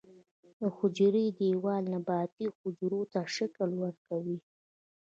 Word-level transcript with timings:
د 0.59 0.61
حجرې 0.77 1.25
دیوال 1.39 1.83
نباتي 1.93 2.47
حجرو 2.59 3.01
ته 3.13 3.19
شکل 3.35 3.69
ورکوي 3.83 4.37